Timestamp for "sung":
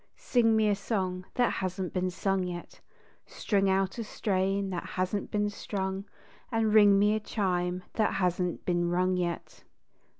2.09-2.43